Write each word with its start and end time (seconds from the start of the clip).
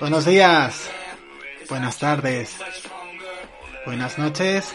Buenos 0.00 0.24
días, 0.24 0.90
buenas 1.68 1.98
tardes, 1.98 2.56
buenas 3.84 4.18
noches. 4.18 4.74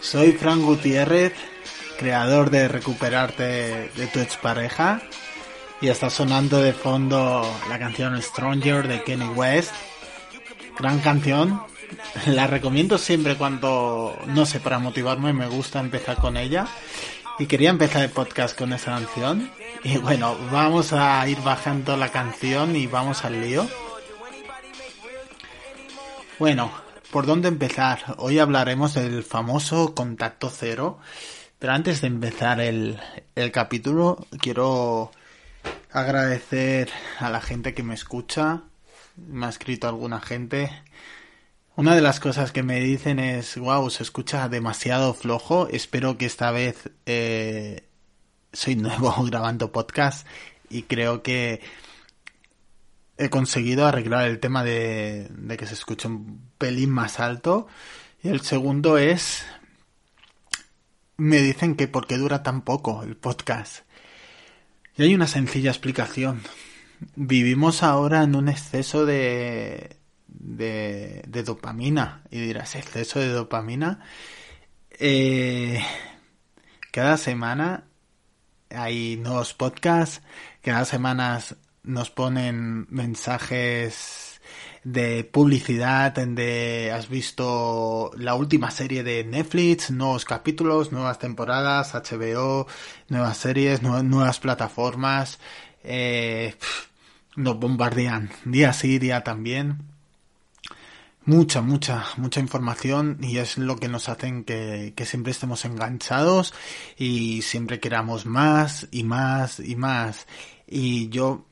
Soy 0.00 0.32
Fran 0.32 0.62
Gutiérrez, 0.62 1.32
creador 1.98 2.50
de 2.50 2.68
Recuperarte 2.68 3.90
de 3.94 4.06
tu 4.12 4.20
expareja. 4.20 5.00
Y 5.80 5.88
está 5.88 6.08
sonando 6.08 6.60
de 6.60 6.72
fondo 6.72 7.42
la 7.68 7.78
canción 7.78 8.20
Stronger 8.22 8.88
de 8.88 9.02
Kenny 9.02 9.28
West. 9.28 9.72
Gran 10.78 11.00
canción. 11.00 11.62
La 12.26 12.46
recomiendo 12.46 12.96
siempre 12.98 13.36
cuando, 13.36 14.18
no 14.26 14.46
sé, 14.46 14.58
para 14.60 14.78
motivarme 14.78 15.32
me 15.32 15.46
gusta 15.48 15.80
empezar 15.80 16.16
con 16.16 16.36
ella. 16.36 16.66
Y 17.38 17.46
quería 17.46 17.68
empezar 17.68 18.02
el 18.02 18.10
podcast 18.10 18.56
con 18.56 18.72
esa 18.72 18.92
canción. 18.92 19.50
Y 19.84 19.98
bueno, 19.98 20.38
vamos 20.50 20.94
a 20.94 21.28
ir 21.28 21.38
bajando 21.42 21.94
la 21.98 22.10
canción 22.10 22.74
y 22.76 22.86
vamos 22.86 23.26
al 23.26 23.42
lío. 23.42 23.68
Bueno, 26.38 26.72
¿por 27.10 27.26
dónde 27.26 27.48
empezar? 27.48 28.14
Hoy 28.16 28.38
hablaremos 28.38 28.94
del 28.94 29.22
famoso 29.22 29.94
contacto 29.94 30.48
cero. 30.48 30.98
Pero 31.58 31.74
antes 31.74 32.00
de 32.00 32.06
empezar 32.06 32.58
el, 32.60 32.98
el 33.34 33.52
capítulo, 33.52 34.26
quiero 34.40 35.10
agradecer 35.92 36.88
a 37.18 37.28
la 37.28 37.42
gente 37.42 37.74
que 37.74 37.82
me 37.82 37.94
escucha. 37.94 38.62
Me 39.16 39.44
ha 39.44 39.50
escrito 39.50 39.88
alguna 39.88 40.22
gente. 40.22 40.70
Una 41.76 41.94
de 41.94 42.00
las 42.00 42.20
cosas 42.20 42.52
que 42.52 42.62
me 42.62 42.80
dicen 42.80 43.18
es, 43.18 43.58
wow, 43.58 43.90
se 43.90 44.02
escucha 44.02 44.48
demasiado 44.48 45.12
flojo. 45.12 45.68
Espero 45.68 46.16
que 46.16 46.24
esta 46.24 46.50
vez 46.50 46.88
eh, 47.04 47.86
soy 48.50 48.76
nuevo 48.76 49.14
grabando 49.26 49.72
podcast 49.72 50.26
y 50.70 50.84
creo 50.84 51.22
que 51.22 51.60
he 53.18 53.28
conseguido 53.28 53.86
arreglar 53.86 54.26
el 54.26 54.40
tema 54.40 54.64
de, 54.64 55.28
de 55.30 55.56
que 55.58 55.66
se 55.66 55.74
escuche 55.74 56.08
un 56.08 56.50
pelín 56.56 56.88
más 56.88 57.20
alto. 57.20 57.68
Y 58.22 58.28
el 58.28 58.40
segundo 58.40 58.96
es, 58.96 59.44
me 61.18 61.42
dicen 61.42 61.76
que 61.76 61.88
por 61.88 62.06
qué 62.06 62.16
dura 62.16 62.42
tan 62.42 62.62
poco 62.62 63.02
el 63.02 63.18
podcast. 63.18 63.84
Y 64.96 65.02
hay 65.02 65.14
una 65.14 65.26
sencilla 65.26 65.72
explicación. 65.72 66.40
Vivimos 67.16 67.82
ahora 67.82 68.22
en 68.22 68.34
un 68.34 68.48
exceso 68.48 69.04
de, 69.04 69.95
de, 70.46 71.42
dopamina. 71.44 72.22
Y 72.30 72.40
dirás, 72.40 72.74
exceso 72.76 73.20
de 73.20 73.28
dopamina. 73.28 74.00
Eh, 74.90 75.84
cada 76.92 77.16
semana 77.16 77.84
hay 78.70 79.16
nuevos 79.16 79.54
podcasts, 79.54 80.22
cada 80.62 80.84
semana 80.84 81.40
nos 81.82 82.10
ponen 82.10 82.86
mensajes 82.90 84.40
de 84.82 85.24
publicidad, 85.24 86.12
de 86.12 86.92
has 86.92 87.08
visto 87.08 88.12
la 88.16 88.34
última 88.34 88.70
serie 88.70 89.02
de 89.02 89.24
Netflix, 89.24 89.90
nuevos 89.90 90.24
capítulos, 90.24 90.92
nuevas 90.92 91.18
temporadas, 91.18 91.92
HBO, 91.94 92.66
nuevas 93.08 93.36
series, 93.36 93.82
nuevas 93.82 94.40
plataformas, 94.40 95.38
eh, 95.82 96.54
nos 97.36 97.58
bombardean 97.58 98.30
día 98.44 98.72
sí, 98.72 98.98
día 98.98 99.22
también. 99.22 99.95
Mucha, 101.26 101.60
mucha, 101.60 102.04
mucha 102.16 102.40
información 102.40 103.18
y 103.20 103.38
es 103.38 103.58
lo 103.58 103.76
que 103.76 103.88
nos 103.88 104.08
hacen 104.08 104.44
que, 104.44 104.94
que 104.96 105.04
siempre 105.04 105.32
estemos 105.32 105.64
enganchados 105.64 106.54
y 106.96 107.42
siempre 107.42 107.80
queramos 107.80 108.26
más 108.26 108.86
y 108.92 109.02
más 109.02 109.58
y 109.60 109.74
más. 109.76 110.26
Y 110.68 111.08
yo 111.08 111.46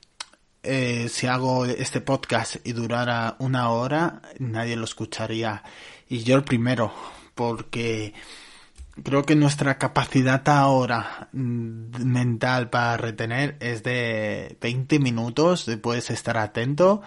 eh, 0.67 1.11
si 1.11 1.27
hago 1.27 1.67
este 1.67 2.01
podcast 2.01 2.57
y 2.65 2.73
durara 2.73 3.37
una 3.39 3.69
hora, 3.69 4.23
nadie 4.39 4.77
lo 4.77 4.85
escucharía. 4.85 5.63
Y 6.09 6.23
yo 6.23 6.37
el 6.37 6.45
primero, 6.45 6.93
porque 7.35 8.15
creo 9.03 9.25
que 9.25 9.35
nuestra 9.37 9.77
capacidad 9.77 10.49
ahora 10.49 11.29
mm, 11.33 12.03
mental 12.05 12.71
para 12.71 12.97
retener 12.97 13.57
es 13.61 13.83
de 13.83 14.57
20 14.61 15.01
minutos, 15.01 15.67
de 15.67 15.77
puedes 15.77 16.11
estar 16.11 16.39
atento. 16.39 17.03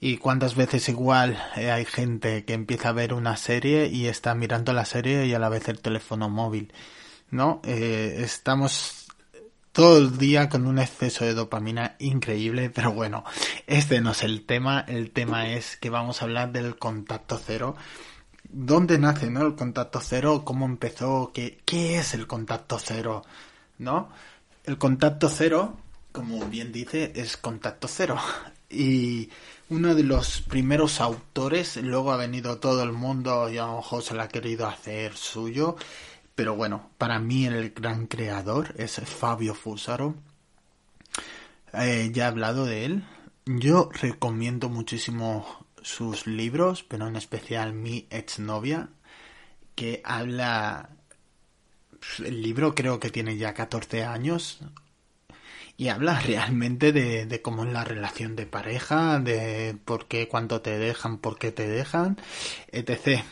Y 0.00 0.18
cuántas 0.18 0.54
veces 0.54 0.88
igual 0.88 1.42
eh, 1.56 1.70
hay 1.70 1.84
gente 1.84 2.44
que 2.44 2.54
empieza 2.54 2.90
a 2.90 2.92
ver 2.92 3.12
una 3.12 3.36
serie 3.36 3.88
y 3.88 4.06
está 4.06 4.34
mirando 4.34 4.72
la 4.72 4.84
serie 4.84 5.26
y 5.26 5.34
a 5.34 5.38
la 5.38 5.48
vez 5.48 5.68
el 5.68 5.80
teléfono 5.80 6.28
móvil. 6.28 6.72
¿No? 7.30 7.60
Eh, 7.64 8.20
estamos 8.20 9.06
todo 9.72 9.98
el 9.98 10.18
día 10.18 10.48
con 10.48 10.66
un 10.66 10.78
exceso 10.78 11.24
de 11.24 11.34
dopamina 11.34 11.94
increíble, 11.98 12.70
pero 12.70 12.92
bueno, 12.92 13.24
este 13.66 14.00
no 14.00 14.12
es 14.12 14.22
el 14.22 14.44
tema, 14.44 14.84
el 14.88 15.10
tema 15.10 15.48
es 15.50 15.76
que 15.76 15.90
vamos 15.90 16.20
a 16.20 16.24
hablar 16.24 16.52
del 16.52 16.76
contacto 16.78 17.40
cero. 17.44 17.76
¿Dónde 18.50 18.98
nace, 18.98 19.30
no? 19.30 19.46
El 19.46 19.54
contacto 19.56 20.00
cero, 20.02 20.42
cómo 20.44 20.64
empezó, 20.66 21.32
qué, 21.34 21.60
qué 21.64 21.98
es 21.98 22.14
el 22.14 22.26
contacto 22.26 22.78
cero, 22.78 23.24
¿no? 23.78 24.08
El 24.64 24.78
contacto 24.78 25.28
cero, 25.28 25.76
como 26.12 26.44
bien 26.46 26.72
dice, 26.72 27.12
es 27.14 27.36
contacto 27.36 27.88
cero. 27.88 28.18
Y 28.70 29.30
uno 29.70 29.94
de 29.94 30.02
los 30.02 30.42
primeros 30.42 31.00
autores, 31.00 31.76
luego 31.76 32.12
ha 32.12 32.16
venido 32.16 32.58
todo 32.58 32.82
el 32.82 32.92
mundo 32.92 33.50
y 33.50 33.58
a 33.58 33.66
lo 33.66 33.76
mejor 33.76 34.02
se 34.02 34.14
lo 34.14 34.22
ha 34.22 34.28
querido 34.28 34.66
hacer 34.66 35.16
suyo, 35.16 35.76
pero 36.34 36.54
bueno, 36.54 36.90
para 36.98 37.18
mí 37.18 37.46
el 37.46 37.70
gran 37.70 38.06
creador 38.06 38.74
es 38.76 39.00
Fabio 39.00 39.54
Fusaro. 39.54 40.14
Eh, 41.72 42.10
ya 42.12 42.24
he 42.24 42.26
hablado 42.28 42.64
de 42.64 42.84
él. 42.84 43.04
Yo 43.46 43.90
recomiendo 43.92 44.68
muchísimo 44.68 45.66
sus 45.82 46.26
libros, 46.26 46.84
pero 46.84 47.08
en 47.08 47.16
especial 47.16 47.72
Mi 47.72 48.06
exnovia, 48.10 48.90
que 49.74 50.00
habla... 50.04 50.90
El 52.18 52.42
libro 52.42 52.74
creo 52.74 53.00
que 53.00 53.10
tiene 53.10 53.36
ya 53.36 53.54
14 53.54 54.04
años 54.04 54.60
y 55.78 55.88
habla 55.88 56.20
realmente 56.20 56.92
de, 56.92 57.24
de 57.24 57.40
cómo 57.40 57.64
es 57.64 57.72
la 57.72 57.84
relación 57.84 58.36
de 58.36 58.44
pareja, 58.44 59.18
de 59.18 59.78
por 59.86 60.08
qué, 60.08 60.28
cuánto 60.28 60.60
te 60.60 60.76
dejan, 60.76 61.16
por 61.16 61.38
qué 61.38 61.52
te 61.52 61.66
dejan, 61.66 62.18
etc 62.70 63.22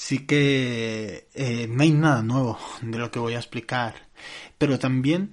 sí 0.00 0.20
que 0.24 1.28
eh, 1.34 1.66
no 1.68 1.82
hay 1.82 1.90
nada 1.92 2.22
nuevo 2.22 2.58
de 2.80 2.96
lo 2.96 3.10
que 3.10 3.18
voy 3.18 3.34
a 3.34 3.38
explicar. 3.38 4.08
Pero 4.56 4.78
también 4.78 5.30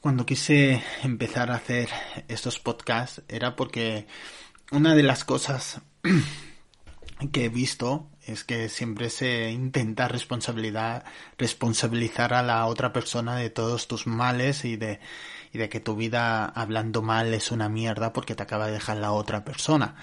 cuando 0.00 0.24
quise 0.24 0.82
empezar 1.02 1.50
a 1.50 1.56
hacer 1.56 1.90
estos 2.26 2.58
podcasts 2.58 3.22
era 3.28 3.54
porque 3.54 4.06
una 4.70 4.94
de 4.94 5.02
las 5.02 5.24
cosas 5.26 5.82
que 7.32 7.44
he 7.44 7.48
visto 7.50 8.08
es 8.26 8.44
que 8.44 8.68
siempre 8.68 9.10
se 9.10 9.50
intenta 9.50 10.08
responsabilidad, 10.08 11.04
responsabilizar 11.38 12.34
a 12.34 12.42
la 12.42 12.66
otra 12.66 12.92
persona 12.92 13.36
de 13.36 13.50
todos 13.50 13.88
tus 13.88 14.06
males 14.06 14.64
y 14.64 14.76
de, 14.76 15.00
y 15.52 15.58
de 15.58 15.68
que 15.68 15.80
tu 15.80 15.96
vida 15.96 16.44
hablando 16.44 17.02
mal 17.02 17.34
es 17.34 17.50
una 17.50 17.68
mierda 17.68 18.12
porque 18.12 18.34
te 18.34 18.42
acaba 18.42 18.66
de 18.66 18.74
dejar 18.74 18.98
la 18.98 19.12
otra 19.12 19.44
persona. 19.44 19.96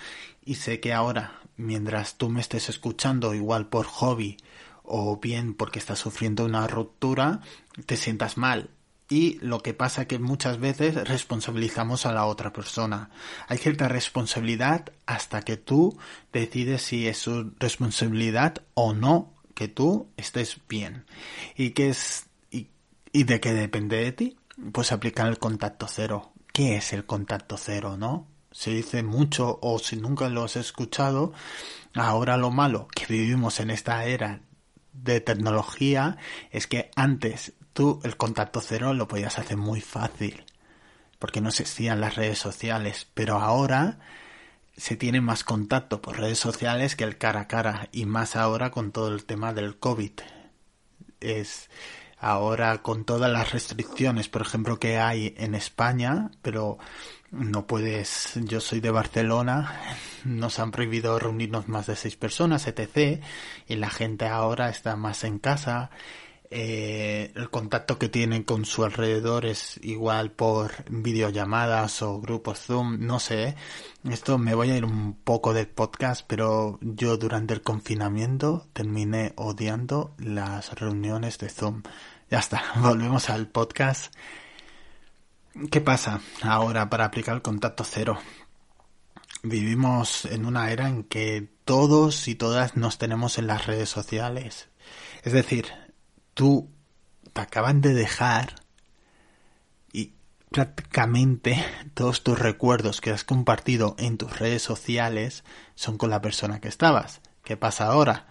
Y 0.44 0.56
sé 0.56 0.80
que 0.80 0.94
ahora 0.94 1.40
mientras 1.56 2.16
tú 2.16 2.30
me 2.30 2.42
estés 2.42 2.70
escuchando 2.70 3.34
igual 3.34 3.68
por 3.68 3.86
hobby 3.86 4.38
o 4.84 5.18
bien 5.18 5.54
porque 5.54 5.80
estás 5.80 6.00
sufriendo 6.00 6.46
una 6.46 6.68
ruptura, 6.68 7.42
te 7.86 7.96
sientas 7.96 8.38
mal. 8.38 8.70
Y 9.10 9.40
lo 9.42 9.62
que 9.62 9.74
pasa 9.74 10.06
que 10.06 10.20
muchas 10.20 10.60
veces 10.60 10.96
responsabilizamos 11.08 12.06
a 12.06 12.14
la 12.14 12.26
otra 12.26 12.54
persona. 12.54 13.10
Hay 13.48 13.58
cierta 13.58 13.88
responsabilidad 13.88 14.92
hasta 15.08 15.42
que 15.42 15.58
tú 15.58 15.98
decides 16.32 16.84
si 16.84 17.08
es 17.08 17.18
su 17.18 17.52
responsabilidad 17.60 18.62
o 18.76 18.94
no 18.94 19.34
que 19.56 19.68
tú 19.68 20.10
estés 20.16 20.62
bien. 20.70 21.06
¿Y 21.58 21.72
qué 21.72 21.90
es 21.90 22.28
y 22.52 23.24
de 23.24 23.40
qué 23.40 23.54
depende 23.54 23.98
de 23.98 24.12
ti? 24.12 24.38
Pues 24.72 24.92
aplicar 24.92 25.28
el 25.28 25.40
contacto 25.40 25.88
cero. 25.90 26.32
¿Qué 26.54 26.76
es 26.76 26.94
el 26.94 27.06
contacto 27.06 27.58
cero, 27.58 27.98
no? 27.98 28.28
se 28.52 28.72
dice 28.72 29.04
mucho 29.04 29.60
o 29.62 29.80
si 29.80 29.96
nunca 29.96 30.30
lo 30.30 30.44
has 30.44 30.56
escuchado, 30.56 31.34
ahora 31.94 32.38
lo 32.38 32.52
malo 32.52 32.88
que 32.88 33.06
vivimos 33.08 33.60
en 33.60 33.70
esta 33.70 34.06
era 34.06 34.42
de 34.94 35.22
tecnología 35.22 36.18
es 36.52 36.68
que 36.68 36.92
antes 36.96 37.54
el 38.04 38.18
contacto 38.18 38.62
cero 38.62 38.94
lo 38.94 39.08
podías 39.08 39.40
hacer 39.40 39.58
muy 39.58 39.82
fácil 39.82 40.44
porque 41.20 41.42
no 41.42 41.50
existían 41.50 42.02
las 42.02 42.16
redes 42.16 42.40
sociales, 42.40 43.08
pero 43.14 43.36
ahora 43.38 44.00
se 44.78 44.96
tiene 44.96 45.20
más 45.20 45.44
contacto 45.44 46.02
por 46.02 46.18
redes 46.18 46.40
sociales 46.40 46.96
que 46.96 47.04
el 47.04 47.18
cara 47.18 47.42
a 47.42 47.48
cara 47.48 47.90
y 47.92 48.06
más 48.06 48.36
ahora 48.38 48.72
con 48.72 48.92
todo 48.92 49.10
el 49.10 49.26
tema 49.26 49.54
del 49.54 49.78
COVID. 49.78 50.14
Es 51.20 51.70
ahora 52.18 52.82
con 52.82 53.04
todas 53.04 53.30
las 53.32 53.52
restricciones, 53.52 54.30
por 54.30 54.42
ejemplo, 54.42 54.80
que 54.80 54.98
hay 54.98 55.36
en 55.38 55.56
España, 55.56 56.32
pero 56.42 56.78
no 57.32 57.68
puedes, 57.68 58.34
yo 58.36 58.62
soy 58.62 58.80
de 58.80 58.92
Barcelona, 58.92 59.82
nos 60.24 60.60
han 60.60 60.72
prohibido 60.72 61.20
reunirnos 61.20 61.68
más 61.68 61.88
de 61.88 61.98
seis 61.98 62.16
personas, 62.16 62.66
etc. 62.68 63.22
Y 63.68 63.76
la 63.76 63.90
gente 63.90 64.28
ahora 64.28 64.70
está 64.70 64.96
más 64.96 65.26
en 65.26 65.40
casa 65.40 65.92
eh, 66.52 67.32
el 67.36 67.52
contacto 67.52 68.00
que 68.00 68.10
tienen 68.10 68.44
con 68.44 68.66
su 68.66 68.84
alrededor 68.84 69.46
es 69.46 69.80
igual 69.84 70.32
por 70.32 70.72
videollamadas 70.90 72.02
o 72.02 72.20
grupos 72.20 72.60
Zoom, 72.60 73.06
no 73.06 73.20
sé. 73.20 73.56
Esto 74.10 74.40
me 74.40 74.56
voy 74.56 74.72
a 74.72 74.78
ir 74.78 74.86
un 74.86 75.14
poco 75.14 75.54
del 75.54 75.68
podcast, 75.68 76.26
pero 76.28 76.80
yo 76.82 77.18
durante 77.18 77.54
el 77.54 77.62
confinamiento 77.62 78.68
terminé 78.74 79.34
odiando 79.36 80.16
las 80.18 80.74
reuniones 80.74 81.38
de 81.38 81.50
Zoom. 81.50 81.84
Ya 82.32 82.40
está, 82.40 82.64
volvemos 82.78 83.30
al 83.30 83.48
podcast. 83.48 84.14
¿Qué 85.70 85.82
pasa 85.82 86.22
ahora 86.42 86.90
para 86.90 87.06
aplicar 87.06 87.36
el 87.36 87.42
contacto 87.44 87.84
cero? 87.84 88.18
Vivimos 89.44 90.26
en 90.26 90.46
una 90.46 90.72
era 90.72 90.90
en 90.90 91.04
que 91.04 91.48
todos 91.64 92.28
y 92.28 92.36
todas 92.36 92.76
nos 92.76 92.98
tenemos 92.98 93.38
en 93.38 93.48
las 93.48 93.68
redes 93.68 93.90
sociales. 93.90 94.70
Es 95.24 95.34
decir, 95.34 95.68
tú 96.34 96.70
te 97.34 97.42
acaban 97.42 97.82
de 97.82 97.94
dejar 97.94 98.56
y 99.92 100.14
prácticamente 100.52 101.64
todos 101.94 102.24
tus 102.24 102.40
recuerdos 102.40 103.02
que 103.02 103.12
has 103.12 103.24
compartido 103.24 103.96
en 104.00 104.18
tus 104.18 104.40
redes 104.40 104.62
sociales 104.62 105.44
son 105.76 105.98
con 105.98 106.10
la 106.10 106.22
persona 106.22 106.60
que 106.60 106.68
estabas. 106.68 107.22
¿Qué 107.44 107.58
pasa 107.58 107.88
ahora? 107.88 108.28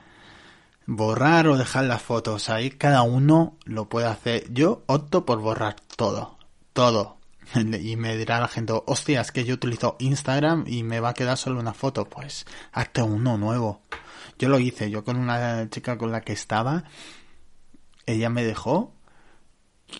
Borrar 0.87 1.49
o 1.49 1.59
dejar 1.59 1.85
las 1.85 2.03
fotos 2.03 2.49
ahí, 2.49 2.71
cada 2.71 3.03
uno 3.03 3.59
lo 3.65 3.89
puede 3.89 4.07
hacer. 4.07 4.51
Yo 4.53 4.85
opto 4.87 5.27
por 5.27 5.41
borrar 5.41 5.77
todo, 5.97 6.39
todo. 6.73 7.19
Y 7.81 7.97
me 7.97 8.17
dirá 8.17 8.41
la 8.41 8.49
gente, 8.49 8.75
hostia, 8.87 9.21
es 9.21 9.33
que 9.33 9.45
yo 9.45 9.55
utilizo 9.55 9.97
Instagram 9.99 10.65
y 10.67 10.83
me 10.83 11.01
va 11.01 11.11
a 11.11 11.15
quedar 11.15 11.37
solo 11.37 11.61
una 11.61 11.75
foto. 11.75 12.09
Pues 12.09 12.47
hazte 12.73 13.03
uno 13.03 13.39
nuevo. 13.39 13.83
Yo 14.39 14.49
lo 14.49 14.59
hice, 14.59 14.91
yo 14.91 15.05
con 15.05 15.17
una 15.17 15.69
chica 15.71 15.99
con 15.99 16.13
la 16.13 16.21
que 16.21 16.33
estaba, 16.33 16.85
ella 18.09 18.31
me 18.31 18.45
dejó 18.45 18.95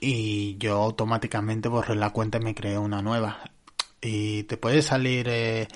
y 0.01 0.57
yo 0.59 0.83
automáticamente 0.83 1.69
borré 1.69 1.95
la 1.95 2.11
cuenta 2.11 2.39
y 2.39 2.43
me 2.43 2.55
creé 2.55 2.79
una 2.79 3.03
nueva. 3.03 3.41
Y 4.01 4.45
te 4.45 4.57
puede 4.57 4.83
salir 4.83 5.27
eh, 5.29 5.69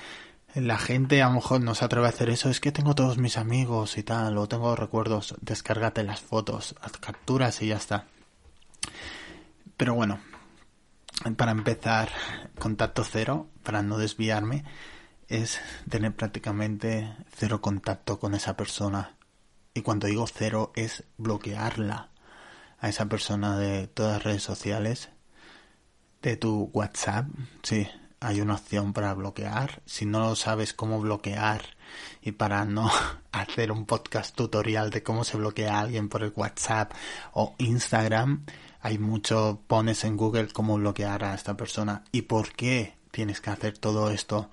la 0.54 0.78
gente 0.78 1.22
a 1.22 1.28
lo 1.28 1.34
mejor 1.34 1.60
no 1.60 1.74
se 1.74 1.84
atreve 1.84 2.06
a 2.06 2.10
hacer 2.10 2.30
eso, 2.30 2.48
es 2.48 2.60
que 2.60 2.72
tengo 2.72 2.94
todos 2.94 3.18
mis 3.18 3.36
amigos 3.36 3.98
y 3.98 4.02
tal, 4.02 4.38
o 4.38 4.48
tengo 4.48 4.74
recuerdos, 4.76 5.34
descárgate 5.40 6.04
las 6.04 6.20
fotos, 6.20 6.74
haz 6.80 6.92
capturas 6.98 7.60
y 7.62 7.68
ya 7.68 7.76
está. 7.76 8.06
Pero 9.76 9.94
bueno, 9.94 10.20
para 11.36 11.52
empezar, 11.52 12.10
contacto 12.58 13.04
cero, 13.04 13.48
para 13.62 13.82
no 13.82 13.98
desviarme, 13.98 14.64
es 15.28 15.60
tener 15.88 16.14
prácticamente 16.14 17.14
cero 17.34 17.60
contacto 17.60 18.18
con 18.18 18.34
esa 18.34 18.56
persona. 18.56 19.16
Y 19.74 19.80
cuando 19.80 20.06
digo 20.06 20.26
cero 20.26 20.72
es 20.76 21.04
bloquearla 21.16 22.11
a 22.82 22.88
esa 22.88 23.06
persona 23.06 23.56
de 23.56 23.86
todas 23.86 24.14
las 24.14 24.24
redes 24.24 24.42
sociales, 24.42 25.08
de 26.20 26.36
tu 26.36 26.68
WhatsApp, 26.74 27.28
sí, 27.62 27.86
hay 28.18 28.40
una 28.40 28.54
opción 28.54 28.92
para 28.92 29.14
bloquear. 29.14 29.82
Si 29.86 30.04
no 30.04 30.34
sabes 30.34 30.74
cómo 30.74 31.00
bloquear 31.00 31.62
y 32.22 32.32
para 32.32 32.64
no 32.64 32.90
hacer 33.32 33.70
un 33.70 33.86
podcast 33.86 34.34
tutorial 34.34 34.90
de 34.90 35.04
cómo 35.04 35.22
se 35.22 35.36
bloquea 35.36 35.76
a 35.76 35.80
alguien 35.80 36.08
por 36.08 36.24
el 36.24 36.32
WhatsApp 36.34 36.92
o 37.32 37.54
Instagram, 37.58 38.46
hay 38.80 38.98
mucho, 38.98 39.60
pones 39.68 40.02
en 40.02 40.16
Google 40.16 40.48
cómo 40.48 40.74
bloquear 40.74 41.22
a 41.22 41.34
esta 41.34 41.56
persona. 41.56 42.02
¿Y 42.10 42.22
por 42.22 42.52
qué 42.52 42.96
tienes 43.12 43.40
que 43.40 43.50
hacer 43.50 43.78
todo 43.78 44.10
esto? 44.10 44.50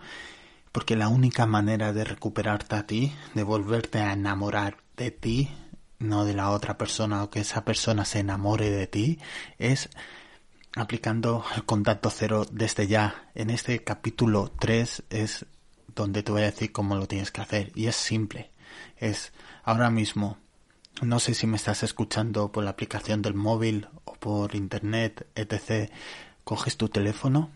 Porque 0.72 0.96
la 0.96 1.08
única 1.08 1.48
manera 1.48 1.94
de 1.94 2.04
recuperarte 2.04 2.76
a 2.76 2.86
ti, 2.86 3.12
de 3.34 3.42
volverte 3.42 4.02
a 4.02 4.14
enamorar 4.14 4.78
de 4.98 5.10
ti, 5.10 5.50
no 6.00 6.26
de 6.26 6.34
la 6.34 6.50
otra 6.50 6.78
persona 6.78 7.24
o 7.24 7.30
que 7.30 7.42
esa 7.42 7.66
persona 7.66 8.06
se 8.06 8.20
enamore 8.20 8.70
de 8.70 8.88
ti, 8.88 9.20
es 9.58 9.90
aplicando 10.76 11.44
el 11.56 11.66
contacto 11.66 12.10
cero 12.10 12.46
desde 12.52 12.88
ya. 12.88 13.30
En 13.36 13.50
este 13.50 13.84
capítulo 13.84 14.52
3 14.60 15.04
es 15.10 15.46
donde 15.96 16.24
te 16.24 16.32
voy 16.32 16.42
a 16.42 16.46
decir 16.46 16.72
cómo 16.72 16.96
lo 16.96 17.08
tienes 17.08 17.32
que 17.32 17.42
hacer. 17.42 17.72
Y 17.76 17.88
es 17.88 17.96
simple. 17.96 18.52
Es 18.98 19.34
ahora 19.64 19.90
mismo. 19.90 20.38
No 21.02 21.20
sé 21.20 21.34
si 21.34 21.48
me 21.48 21.58
estás 21.58 21.84
escuchando 21.84 22.52
por 22.52 22.64
la 22.64 22.72
aplicación 22.72 23.22
del 23.22 23.34
móvil 23.34 23.88
o 24.06 24.14
por 24.14 24.56
internet, 24.56 25.28
etc. 25.36 25.92
Coges 26.44 26.78
tu 26.78 26.90
teléfono, 26.90 27.52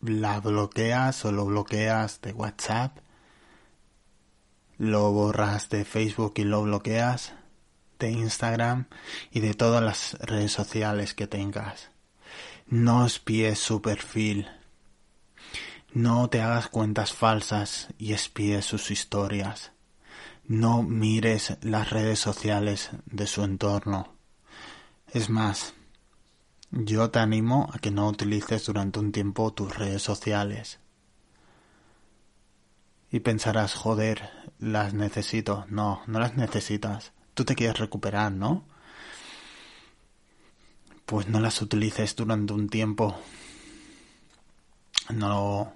la 0.00 0.40
bloqueas 0.40 1.24
o 1.24 1.32
lo 1.32 1.46
bloqueas 1.46 2.20
de 2.20 2.32
WhatsApp 2.32 2.98
lo 4.80 5.12
borras 5.12 5.68
de 5.68 5.84
Facebook 5.84 6.32
y 6.36 6.44
lo 6.44 6.62
bloqueas, 6.62 7.34
de 7.98 8.12
Instagram 8.12 8.86
y 9.30 9.40
de 9.40 9.52
todas 9.52 9.84
las 9.84 10.14
redes 10.20 10.52
sociales 10.52 11.12
que 11.12 11.26
tengas. 11.26 11.90
No 12.66 13.04
espíes 13.04 13.58
su 13.58 13.82
perfil. 13.82 14.48
No 15.92 16.30
te 16.30 16.40
hagas 16.40 16.68
cuentas 16.68 17.12
falsas 17.12 17.88
y 17.98 18.14
espíes 18.14 18.64
sus 18.64 18.90
historias. 18.90 19.72
No 20.46 20.82
mires 20.82 21.58
las 21.60 21.90
redes 21.90 22.18
sociales 22.18 22.88
de 23.04 23.26
su 23.26 23.44
entorno. 23.44 24.14
Es 25.12 25.28
más, 25.28 25.74
yo 26.70 27.10
te 27.10 27.18
animo 27.18 27.68
a 27.74 27.80
que 27.80 27.90
no 27.90 28.08
utilices 28.08 28.64
durante 28.64 28.98
un 28.98 29.12
tiempo 29.12 29.52
tus 29.52 29.76
redes 29.76 30.00
sociales 30.00 30.80
y 33.10 33.20
pensarás, 33.20 33.74
joder, 33.74 34.30
las 34.58 34.94
necesito. 34.94 35.66
No, 35.68 36.02
no 36.06 36.20
las 36.20 36.36
necesitas. 36.36 37.12
Tú 37.34 37.44
te 37.44 37.56
quieres 37.56 37.78
recuperar, 37.78 38.32
¿no? 38.32 38.64
Pues 41.06 41.28
no 41.28 41.40
las 41.40 41.60
utilices 41.60 42.14
durante 42.14 42.52
un 42.52 42.68
tiempo. 42.68 43.18
No, 45.08 45.72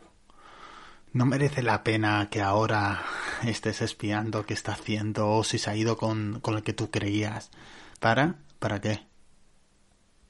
no 1.12 1.26
merece 1.26 1.62
la 1.62 1.82
pena 1.82 2.28
que 2.30 2.40
ahora 2.40 3.02
estés 3.42 3.82
espiando 3.82 4.46
qué 4.46 4.54
está 4.54 4.72
haciendo 4.72 5.28
o 5.28 5.42
si 5.42 5.58
se 5.58 5.70
ha 5.70 5.76
ido 5.76 5.96
con, 5.96 6.38
con 6.40 6.54
el 6.54 6.62
que 6.62 6.72
tú 6.72 6.90
creías. 6.90 7.50
¿Para? 7.98 8.36
¿Para 8.60 8.80
qué? 8.80 9.06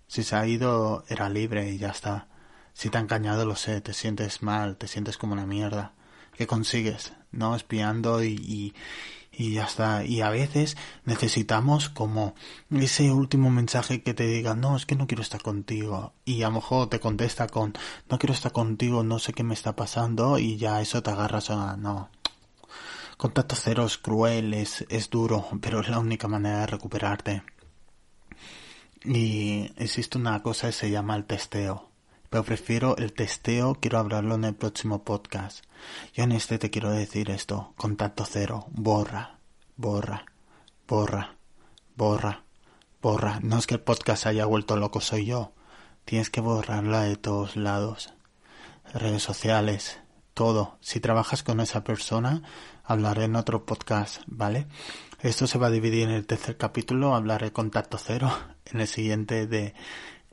Si 0.06 0.22
se 0.22 0.36
ha 0.36 0.46
ido, 0.46 1.04
era 1.08 1.28
libre 1.28 1.70
y 1.70 1.76
ya 1.76 1.90
está. 1.90 2.28
Si 2.72 2.88
te 2.88 2.96
ha 2.96 3.00
engañado, 3.02 3.44
lo 3.44 3.56
sé, 3.56 3.82
te 3.82 3.92
sientes 3.92 4.42
mal, 4.42 4.76
te 4.78 4.88
sientes 4.88 5.18
como 5.18 5.34
una 5.34 5.46
mierda 5.46 5.92
que 6.36 6.46
consigues, 6.46 7.12
¿no? 7.32 7.54
Espiando 7.56 8.22
y, 8.22 8.74
y, 9.32 9.52
ya 9.52 9.64
está. 9.64 10.04
Y 10.04 10.20
a 10.20 10.30
veces 10.30 10.76
necesitamos 11.04 11.88
como 11.88 12.34
ese 12.70 13.10
último 13.12 13.50
mensaje 13.50 14.02
que 14.02 14.14
te 14.14 14.26
diga, 14.26 14.54
no, 14.54 14.76
es 14.76 14.86
que 14.86 14.96
no 14.96 15.06
quiero 15.06 15.22
estar 15.22 15.42
contigo. 15.42 16.12
Y 16.24 16.42
a 16.42 16.48
lo 16.48 16.56
mejor 16.56 16.88
te 16.88 17.00
contesta 17.00 17.46
con, 17.48 17.74
no 18.08 18.18
quiero 18.18 18.34
estar 18.34 18.52
contigo, 18.52 19.02
no 19.02 19.18
sé 19.18 19.32
qué 19.32 19.42
me 19.42 19.54
está 19.54 19.76
pasando 19.76 20.38
y 20.38 20.56
ya 20.56 20.80
eso 20.80 21.02
te 21.02 21.10
agarras 21.10 21.50
a, 21.50 21.76
no. 21.76 22.10
Contacto 23.16 23.54
cero 23.56 23.86
es 23.86 23.96
cruel, 23.98 24.54
es, 24.54 24.84
es 24.88 25.08
duro, 25.10 25.46
pero 25.60 25.80
es 25.80 25.88
la 25.88 25.98
única 26.00 26.28
manera 26.28 26.60
de 26.60 26.66
recuperarte. 26.66 27.42
Y 29.04 29.70
existe 29.76 30.18
una 30.18 30.42
cosa 30.42 30.68
que 30.68 30.72
se 30.72 30.90
llama 30.90 31.14
el 31.16 31.24
testeo 31.24 31.93
pero 32.34 32.42
prefiero 32.42 32.96
el 32.96 33.12
testeo, 33.12 33.76
quiero 33.76 34.00
hablarlo 34.00 34.34
en 34.34 34.42
el 34.42 34.56
próximo 34.56 35.04
podcast. 35.04 35.64
Yo 36.14 36.24
en 36.24 36.32
este 36.32 36.58
te 36.58 36.68
quiero 36.68 36.90
decir 36.90 37.30
esto, 37.30 37.72
contacto 37.76 38.24
cero, 38.28 38.66
borra, 38.72 39.38
borra, 39.76 40.26
borra, 40.88 41.36
borra, 41.94 42.42
borra. 43.00 43.38
No 43.40 43.56
es 43.56 43.68
que 43.68 43.74
el 43.74 43.82
podcast 43.82 44.26
haya 44.26 44.46
vuelto 44.46 44.76
loco, 44.76 45.00
soy 45.00 45.26
yo. 45.26 45.52
Tienes 46.04 46.28
que 46.28 46.40
borrarla 46.40 47.02
de 47.02 47.14
todos 47.14 47.54
lados. 47.54 48.14
Redes 48.92 49.22
sociales, 49.22 50.00
todo. 50.34 50.76
Si 50.80 50.98
trabajas 50.98 51.44
con 51.44 51.60
esa 51.60 51.84
persona, 51.84 52.42
hablaré 52.82 53.26
en 53.26 53.36
otro 53.36 53.64
podcast, 53.64 54.22
¿vale? 54.26 54.66
Esto 55.20 55.46
se 55.46 55.58
va 55.58 55.68
a 55.68 55.70
dividir 55.70 56.08
en 56.08 56.14
el 56.16 56.26
tercer 56.26 56.56
capítulo, 56.56 57.14
hablaré 57.14 57.52
contacto 57.52 57.96
cero, 57.96 58.36
en 58.64 58.80
el 58.80 58.88
siguiente 58.88 59.46
de 59.46 59.72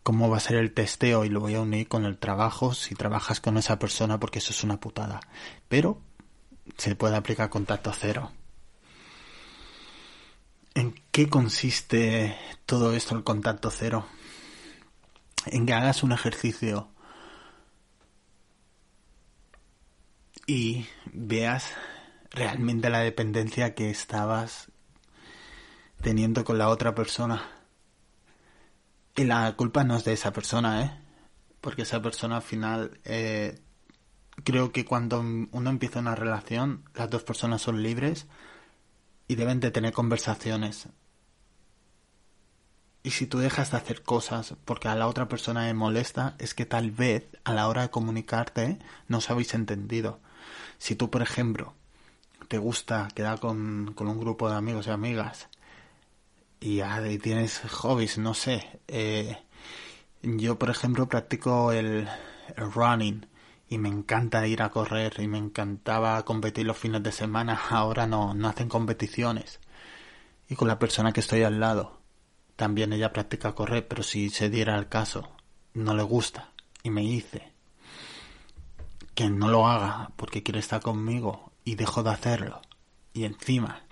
cómo 0.03 0.29
va 0.29 0.37
a 0.37 0.41
ser 0.41 0.57
el 0.57 0.73
testeo 0.73 1.25
y 1.25 1.29
lo 1.29 1.39
voy 1.39 1.55
a 1.55 1.61
unir 1.61 1.87
con 1.87 2.05
el 2.05 2.17
trabajo 2.17 2.73
si 2.73 2.95
trabajas 2.95 3.39
con 3.39 3.57
esa 3.57 3.79
persona 3.79 4.19
porque 4.19 4.39
eso 4.39 4.51
es 4.51 4.63
una 4.63 4.79
putada. 4.79 5.19
Pero 5.67 5.99
se 6.77 6.95
puede 6.95 7.15
aplicar 7.15 7.49
contacto 7.49 7.91
cero. 7.93 8.31
¿En 10.73 10.95
qué 11.11 11.29
consiste 11.29 12.37
todo 12.65 12.93
esto 12.93 13.15
el 13.15 13.23
contacto 13.23 13.69
cero? 13.69 14.05
En 15.47 15.65
que 15.65 15.73
hagas 15.73 16.03
un 16.03 16.11
ejercicio 16.11 16.87
y 20.47 20.85
veas 21.05 21.71
realmente 22.29 22.89
la 22.89 22.99
dependencia 22.99 23.75
que 23.75 23.89
estabas 23.89 24.71
teniendo 26.01 26.43
con 26.43 26.57
la 26.57 26.69
otra 26.69 26.95
persona. 26.95 27.60
Y 29.15 29.25
la 29.25 29.53
culpa 29.55 29.83
no 29.83 29.97
es 29.97 30.05
de 30.05 30.13
esa 30.13 30.31
persona, 30.31 30.83
¿eh? 30.83 30.91
Porque 31.59 31.83
esa 31.83 32.01
persona 32.01 32.37
al 32.37 32.41
final, 32.41 32.99
eh, 33.03 33.61
creo 34.43 34.71
que 34.71 34.85
cuando 34.85 35.19
uno 35.19 35.69
empieza 35.69 35.99
una 35.99 36.15
relación, 36.15 36.83
las 36.95 37.09
dos 37.09 37.23
personas 37.23 37.61
son 37.61 37.83
libres 37.83 38.27
y 39.27 39.35
deben 39.35 39.59
de 39.59 39.71
tener 39.71 39.93
conversaciones. 39.93 40.87
Y 43.03 43.11
si 43.11 43.25
tú 43.25 43.39
dejas 43.39 43.71
de 43.71 43.77
hacer 43.77 44.03
cosas 44.03 44.55
porque 44.65 44.87
a 44.87 44.95
la 44.95 45.07
otra 45.07 45.27
persona 45.27 45.65
le 45.65 45.73
molesta, 45.73 46.35
es 46.39 46.53
que 46.53 46.65
tal 46.65 46.91
vez 46.91 47.27
a 47.43 47.53
la 47.53 47.67
hora 47.67 47.83
de 47.83 47.89
comunicarte 47.89 48.79
no 49.07 49.17
os 49.17 49.29
habéis 49.29 49.53
entendido. 49.53 50.19
Si 50.77 50.95
tú, 50.95 51.09
por 51.09 51.21
ejemplo, 51.21 51.73
te 52.47 52.57
gusta 52.59 53.07
quedar 53.15 53.39
con, 53.39 53.93
con 53.95 54.07
un 54.07 54.19
grupo 54.19 54.49
de 54.49 54.55
amigos 54.55 54.87
y 54.87 54.91
amigas 54.91 55.49
y, 56.61 56.81
tienes 57.17 57.59
hobbies, 57.59 58.19
no 58.19 58.33
sé. 58.35 58.81
Eh, 58.87 59.35
yo, 60.21 60.59
por 60.59 60.69
ejemplo, 60.69 61.09
practico 61.09 61.71
el, 61.71 62.07
running 62.55 63.25
y 63.67 63.77
me 63.79 63.89
encanta 63.89 64.45
ir 64.45 64.61
a 64.61 64.69
correr 64.69 65.15
y 65.19 65.27
me 65.27 65.39
encantaba 65.39 66.23
competir 66.23 66.67
los 66.67 66.77
fines 66.77 67.01
de 67.01 67.11
semana. 67.11 67.59
Ahora 67.69 68.05
no, 68.05 68.33
no 68.35 68.47
hacen 68.47 68.69
competiciones. 68.69 69.59
Y 70.47 70.55
con 70.55 70.67
la 70.67 70.79
persona 70.79 71.11
que 71.11 71.21
estoy 71.21 71.43
al 71.43 71.59
lado, 71.59 71.99
también 72.55 72.93
ella 72.93 73.11
practica 73.11 73.55
correr, 73.55 73.87
pero 73.87 74.03
si 74.03 74.29
se 74.29 74.49
diera 74.49 74.77
el 74.77 74.87
caso, 74.87 75.35
no 75.73 75.95
le 75.95 76.03
gusta 76.03 76.51
y 76.83 76.91
me 76.91 77.01
dice 77.01 77.53
que 79.15 79.29
no 79.29 79.49
lo 79.49 79.67
haga 79.67 80.11
porque 80.15 80.43
quiere 80.43 80.59
estar 80.59 80.81
conmigo 80.81 81.53
y 81.63 81.75
dejo 81.75 82.03
de 82.03 82.11
hacerlo. 82.11 82.61
Y 83.13 83.23
encima 83.23 83.83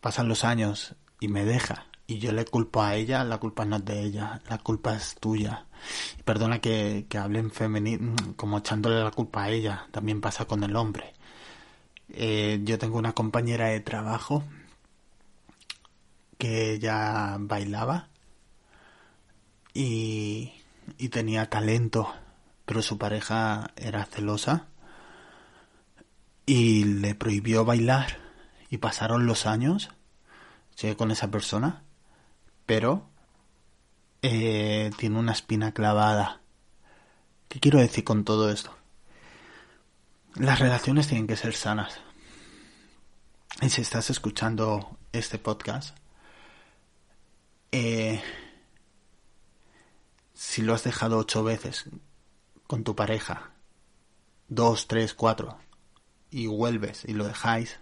pasan 0.00 0.28
los 0.28 0.44
años 0.44 0.94
y 1.22 1.28
me 1.28 1.44
deja 1.44 1.86
y 2.06 2.18
yo 2.18 2.32
le 2.32 2.44
culpo 2.44 2.82
a 2.82 2.96
ella, 2.96 3.24
la 3.24 3.38
culpa 3.38 3.64
no 3.64 3.76
es 3.76 3.84
de 3.84 4.02
ella, 4.02 4.40
la 4.48 4.58
culpa 4.58 4.94
es 4.94 5.14
tuya. 5.14 5.66
Perdona 6.24 6.60
que, 6.60 7.06
que 7.08 7.16
hable 7.16 7.38
en 7.38 7.50
femenino, 7.50 8.14
como 8.36 8.58
echándole 8.58 9.02
la 9.02 9.12
culpa 9.12 9.44
a 9.44 9.50
ella, 9.50 9.86
también 9.92 10.20
pasa 10.20 10.44
con 10.44 10.64
el 10.64 10.76
hombre. 10.76 11.14
Eh, 12.08 12.60
yo 12.64 12.78
tengo 12.78 12.98
una 12.98 13.12
compañera 13.14 13.68
de 13.68 13.80
trabajo 13.80 14.44
que 16.38 16.72
ella 16.72 17.36
bailaba 17.38 18.08
y, 19.72 20.52
y 20.98 21.08
tenía 21.08 21.48
talento, 21.48 22.12
pero 22.66 22.82
su 22.82 22.98
pareja 22.98 23.70
era 23.76 24.04
celosa 24.04 24.66
y 26.46 26.84
le 26.84 27.14
prohibió 27.14 27.64
bailar 27.64 28.18
y 28.68 28.78
pasaron 28.78 29.24
los 29.26 29.46
años 29.46 29.90
sigue 30.74 30.96
con 30.96 31.10
esa 31.10 31.30
persona, 31.30 31.82
pero 32.66 33.08
eh, 34.22 34.90
tiene 34.96 35.18
una 35.18 35.32
espina 35.32 35.72
clavada. 35.72 36.40
¿Qué 37.48 37.60
quiero 37.60 37.78
decir 37.78 38.04
con 38.04 38.24
todo 38.24 38.50
esto? 38.50 38.74
Las 40.34 40.60
relaciones 40.60 41.08
tienen 41.08 41.26
que 41.26 41.36
ser 41.36 41.54
sanas. 41.54 42.00
Y 43.60 43.68
si 43.68 43.82
estás 43.82 44.10
escuchando 44.10 44.96
este 45.12 45.38
podcast, 45.38 45.96
eh, 47.70 48.22
si 50.32 50.62
lo 50.62 50.74
has 50.74 50.84
dejado 50.84 51.18
ocho 51.18 51.44
veces 51.44 51.84
con 52.66 52.84
tu 52.84 52.96
pareja, 52.96 53.50
dos, 54.48 54.88
tres, 54.88 55.14
cuatro, 55.14 55.58
y 56.30 56.46
vuelves 56.46 57.04
y 57.06 57.12
lo 57.12 57.24
dejáis, 57.28 57.78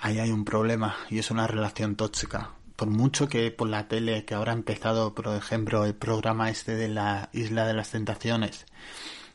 ahí 0.00 0.18
hay 0.18 0.30
un 0.30 0.44
problema 0.44 0.96
y 1.08 1.18
es 1.18 1.30
una 1.30 1.46
relación 1.46 1.96
tóxica. 1.96 2.50
Por 2.76 2.88
mucho 2.88 3.28
que 3.28 3.50
por 3.50 3.68
la 3.68 3.88
tele, 3.88 4.24
que 4.24 4.34
ahora 4.34 4.52
ha 4.52 4.54
empezado, 4.54 5.14
por 5.14 5.28
ejemplo, 5.28 5.84
el 5.84 5.94
programa 5.94 6.50
este 6.50 6.74
de 6.74 6.88
la 6.88 7.28
Isla 7.32 7.66
de 7.66 7.74
las 7.74 7.90
Tentaciones, 7.90 8.64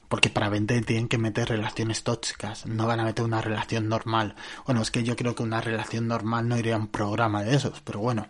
porque 0.07 0.29
para 0.29 0.50
vender 0.50 0.84
tienen 0.84 1.07
que 1.07 1.19
meter 1.19 1.50
relaciones 1.50 2.03
tóxicas, 2.03 2.65
no 2.65 2.88
van 2.88 3.00
a 3.00 3.03
meter 3.03 3.24
una 3.24 3.41
relación 3.41 3.88
normal. 3.88 4.36
Bueno, 4.65 4.81
es 4.81 4.89
que 4.89 5.03
yo 5.03 5.15
creo 5.15 5.36
que 5.36 5.43
una 5.43 5.62
relación 5.62 6.07
normal 6.07 6.48
no 6.48 6.57
iría 6.57 6.75
a 6.75 6.79
un 6.79 6.88
programa 6.88 7.43
de 7.43 7.55
esos, 7.55 7.81
pero 7.81 8.00
bueno. 8.00 8.27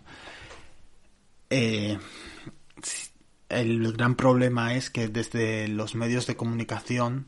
Eh, 1.49 1.97
el 3.47 3.93
gran 3.93 4.15
problema 4.15 4.73
es 4.73 4.89
que 4.89 5.07
desde 5.07 5.67
los 5.69 5.95
medios 5.95 6.27
de 6.27 6.35
comunicación, 6.35 7.27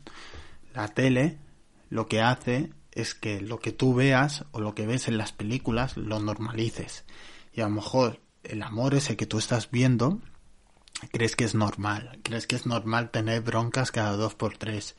la 0.74 0.88
tele, 0.88 1.38
lo 1.88 2.06
que 2.06 2.20
hace 2.20 2.70
es 2.92 3.14
que 3.14 3.40
lo 3.40 3.58
que 3.60 3.72
tú 3.72 3.94
veas 3.94 4.44
o 4.52 4.60
lo 4.60 4.74
que 4.74 4.86
ves 4.86 5.08
en 5.08 5.18
las 5.18 5.32
películas 5.32 5.96
lo 5.96 6.20
normalices. 6.20 7.04
Y 7.52 7.60
a 7.60 7.68
lo 7.68 7.74
mejor 7.74 8.20
el 8.42 8.62
amor 8.62 8.94
ese 8.94 9.16
que 9.16 9.26
tú 9.26 9.38
estás 9.38 9.70
viendo 9.70 10.20
crees 11.12 11.36
que 11.36 11.44
es 11.44 11.54
normal. 11.54 12.18
Crees 12.22 12.46
que 12.46 12.56
es 12.56 12.66
normal 12.66 13.10
tener 13.10 13.42
broncas 13.42 13.92
cada 13.92 14.16
dos 14.16 14.34
por 14.34 14.56
tres. 14.56 14.96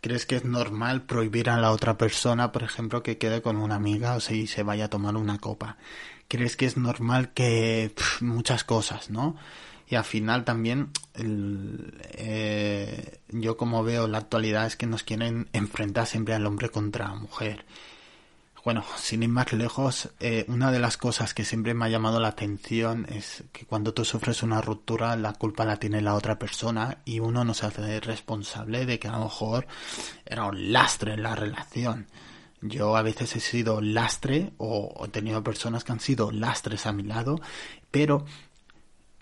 ¿Crees 0.00 0.26
que 0.26 0.36
es 0.36 0.44
normal 0.44 1.02
prohibir 1.02 1.48
a 1.48 1.60
la 1.60 1.70
otra 1.70 1.96
persona, 1.96 2.50
por 2.50 2.64
ejemplo, 2.64 3.02
que 3.02 3.18
quede 3.18 3.40
con 3.40 3.56
una 3.56 3.76
amiga 3.76 4.14
o 4.16 4.20
si 4.20 4.48
se 4.48 4.64
vaya 4.64 4.86
a 4.86 4.90
tomar 4.90 5.16
una 5.16 5.38
copa? 5.38 5.76
¿Crees 6.28 6.56
que 6.56 6.66
es 6.66 6.76
normal 6.76 7.32
que 7.32 7.94
muchas 8.20 8.64
cosas, 8.64 9.10
¿no? 9.10 9.36
Y 9.92 9.94
al 9.94 10.04
final 10.04 10.42
también 10.46 10.88
eh, 12.14 13.18
yo 13.28 13.58
como 13.58 13.84
veo 13.84 14.08
la 14.08 14.16
actualidad 14.16 14.64
es 14.64 14.74
que 14.74 14.86
nos 14.86 15.02
quieren 15.02 15.50
enfrentar 15.52 16.06
siempre 16.06 16.32
al 16.32 16.46
hombre 16.46 16.70
contra 16.70 17.08
la 17.08 17.14
mujer. 17.14 17.66
Bueno, 18.64 18.84
sin 18.96 19.22
ir 19.22 19.28
más 19.28 19.52
lejos, 19.52 20.08
eh, 20.18 20.46
una 20.48 20.72
de 20.72 20.78
las 20.78 20.96
cosas 20.96 21.34
que 21.34 21.44
siempre 21.44 21.74
me 21.74 21.84
ha 21.84 21.90
llamado 21.90 22.20
la 22.20 22.28
atención 22.28 23.04
es 23.10 23.44
que 23.52 23.66
cuando 23.66 23.92
tú 23.92 24.06
sufres 24.06 24.42
una 24.42 24.62
ruptura, 24.62 25.14
la 25.16 25.34
culpa 25.34 25.66
la 25.66 25.76
tiene 25.76 26.00
la 26.00 26.14
otra 26.14 26.38
persona 26.38 27.02
y 27.04 27.20
uno 27.20 27.44
no 27.44 27.52
se 27.52 27.66
hace 27.66 28.00
responsable 28.00 28.86
de 28.86 28.98
que 28.98 29.08
a 29.08 29.18
lo 29.18 29.24
mejor 29.24 29.66
era 30.24 30.46
un 30.46 30.72
lastre 30.72 31.12
en 31.12 31.22
la 31.22 31.34
relación. 31.34 32.06
Yo 32.62 32.96
a 32.96 33.02
veces 33.02 33.36
he 33.36 33.40
sido 33.40 33.82
lastre 33.82 34.54
o 34.56 35.04
he 35.04 35.08
tenido 35.08 35.44
personas 35.44 35.84
que 35.84 35.92
han 35.92 36.00
sido 36.00 36.30
lastres 36.30 36.86
a 36.86 36.94
mi 36.94 37.02
lado, 37.02 37.42
pero 37.90 38.24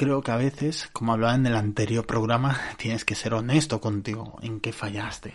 creo 0.01 0.23
que 0.23 0.31
a 0.31 0.37
veces, 0.37 0.89
como 0.95 1.13
hablaba 1.13 1.35
en 1.35 1.45
el 1.45 1.55
anterior 1.55 2.07
programa, 2.07 2.59
tienes 2.79 3.05
que 3.05 3.15
ser 3.15 3.35
honesto 3.35 3.83
contigo 3.83 4.39
en 4.41 4.59
qué 4.61 4.73
fallaste. 4.73 5.35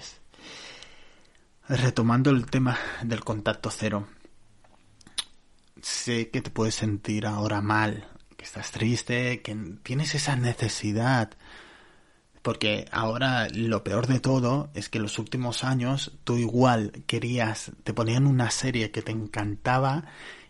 Retomando 1.69 2.31
el 2.31 2.47
tema 2.47 2.75
del 3.03 3.23
contacto 3.23 3.69
cero, 3.69 4.07
sé 5.83 6.31
que 6.31 6.41
te 6.41 6.49
puedes 6.49 6.73
sentir 6.73 7.27
ahora 7.27 7.61
mal, 7.61 8.07
que 8.35 8.43
estás 8.43 8.71
triste, 8.71 9.43
que 9.43 9.55
tienes 9.83 10.15
esa 10.15 10.35
necesidad, 10.35 11.29
porque 12.41 12.87
ahora 12.91 13.47
lo 13.49 13.83
peor 13.83 14.07
de 14.07 14.19
todo 14.19 14.71
es 14.73 14.89
que 14.89 14.97
los 14.97 15.19
últimos 15.19 15.63
años 15.63 16.13
tú 16.23 16.37
igual 16.37 17.03
querías, 17.05 17.71
te 17.83 17.93
ponían 17.93 18.25
una 18.25 18.49
serie 18.49 18.89
que 18.89 19.03
te 19.03 19.11
encantaba 19.11 20.05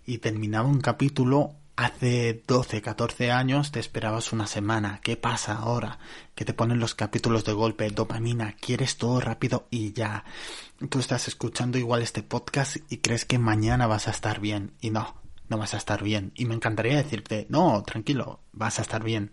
y 0.06 0.20
terminaba 0.20 0.70
un 0.70 0.80
capítulo 0.80 1.58
Hace 1.78 2.42
12, 2.48 2.82
14 2.82 3.34
años 3.34 3.74
te 3.74 3.82
esperabas 3.82 4.32
una 4.32 4.48
semana. 4.48 5.02
¿Qué 5.04 5.18
pasa 5.18 5.58
ahora? 5.58 6.00
Que 6.34 6.46
te 6.46 6.54
ponen 6.54 6.80
los 6.80 6.96
capítulos 6.96 7.44
de 7.44 7.52
golpe, 7.52 7.90
dopamina, 7.90 8.56
quieres 8.62 8.96
todo 8.96 9.20
rápido 9.20 9.68
y 9.70 9.92
ya. 9.92 10.24
Tú 10.90 11.00
estás 11.00 11.28
escuchando 11.28 11.78
igual 11.78 12.02
este 12.02 12.24
podcast 12.24 12.78
y 12.88 13.00
crees 13.00 13.26
que 13.26 13.40
mañana 13.40 13.88
vas 13.88 14.08
a 14.08 14.12
estar 14.12 14.40
bien. 14.40 14.72
Y 14.80 14.90
no, 14.90 15.16
no 15.50 15.58
vas 15.58 15.74
a 15.74 15.78
estar 15.78 16.02
bien. 16.02 16.32
Y 16.36 16.46
me 16.46 16.56
encantaría 16.56 16.96
decirte, 16.96 17.46
no, 17.50 17.84
tranquilo, 17.84 18.40
vas 18.54 18.80
a 18.80 18.82
estar 18.82 19.04
bien. 19.04 19.32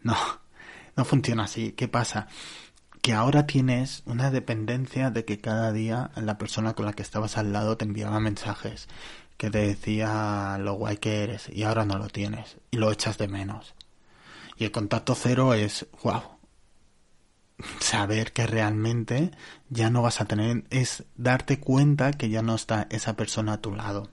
No, 0.00 0.16
no 0.94 1.04
funciona 1.04 1.44
así. 1.44 1.72
¿Qué 1.72 1.88
pasa? 1.88 2.28
Que 3.02 3.14
ahora 3.14 3.48
tienes 3.48 4.04
una 4.06 4.30
dependencia 4.30 5.10
de 5.10 5.24
que 5.24 5.40
cada 5.40 5.72
día 5.72 6.12
la 6.14 6.38
persona 6.38 6.74
con 6.74 6.86
la 6.86 6.92
que 6.92 7.02
estabas 7.02 7.36
al 7.36 7.52
lado 7.52 7.76
te 7.76 7.84
enviaba 7.84 8.20
mensajes 8.20 8.86
que 9.40 9.50
te 9.50 9.68
decía 9.68 10.58
lo 10.60 10.74
guay 10.74 10.98
que 10.98 11.22
eres 11.22 11.48
y 11.48 11.62
ahora 11.62 11.86
no 11.86 11.96
lo 11.96 12.08
tienes 12.08 12.58
y 12.70 12.76
lo 12.76 12.92
echas 12.92 13.16
de 13.16 13.26
menos. 13.26 13.74
Y 14.58 14.64
el 14.64 14.70
contacto 14.70 15.14
cero 15.14 15.54
es, 15.54 15.86
wow, 16.02 16.20
saber 17.78 18.34
que 18.34 18.46
realmente 18.46 19.30
ya 19.70 19.88
no 19.88 20.02
vas 20.02 20.20
a 20.20 20.26
tener, 20.26 20.64
es 20.68 21.04
darte 21.16 21.58
cuenta 21.58 22.12
que 22.12 22.28
ya 22.28 22.42
no 22.42 22.54
está 22.54 22.86
esa 22.90 23.16
persona 23.16 23.54
a 23.54 23.60
tu 23.62 23.74
lado. 23.74 24.10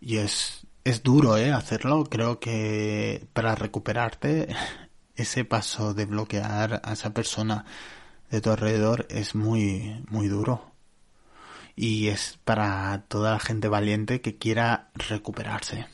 Y 0.00 0.16
es, 0.16 0.66
es 0.84 1.02
duro, 1.02 1.36
¿eh? 1.36 1.52
Hacerlo. 1.52 2.04
Creo 2.04 2.40
que 2.40 3.28
para 3.34 3.54
recuperarte, 3.54 4.48
ese 5.14 5.44
paso 5.44 5.92
de 5.92 6.06
bloquear 6.06 6.80
a 6.82 6.94
esa 6.94 7.12
persona 7.12 7.66
de 8.30 8.40
tu 8.40 8.48
alrededor 8.48 9.06
es 9.10 9.34
muy, 9.34 10.02
muy 10.08 10.28
duro. 10.28 10.75
Y 11.76 12.08
es 12.08 12.38
para 12.44 13.04
toda 13.08 13.32
la 13.32 13.38
gente 13.38 13.68
valiente 13.68 14.22
que 14.22 14.38
quiera 14.38 14.90
recuperarse. 14.94 15.86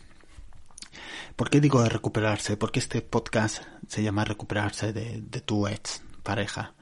¿Por 1.36 1.50
qué 1.50 1.60
digo 1.60 1.82
de 1.82 1.88
recuperarse? 1.88 2.56
Porque 2.56 2.78
este 2.78 3.02
podcast 3.02 3.62
se 3.88 4.02
llama 4.02 4.24
Recuperarse 4.24 4.92
de, 4.92 5.20
tu 5.40 5.66
ex 5.66 6.02
pareja. 6.22 6.74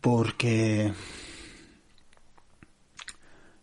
Porque 0.00 0.94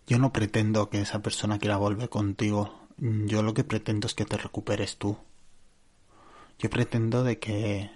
yo 0.06 0.20
no 0.20 0.32
pretendo 0.32 0.90
que 0.90 1.02
esa 1.02 1.22
persona 1.22 1.58
quiera 1.58 1.78
volver 1.78 2.10
contigo. 2.10 2.88
Yo 2.98 3.42
lo 3.42 3.54
que 3.54 3.64
pretendo 3.64 4.08
es 4.08 4.14
que 4.14 4.26
te 4.26 4.38
recuperes 4.38 4.98
tú. 4.98 5.18
Yo 6.60 6.70
pretendo 6.70 7.24
de 7.24 7.40
que 7.40 7.90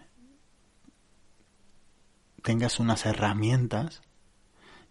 tengas 2.41 2.79
unas 2.79 3.05
herramientas 3.05 4.01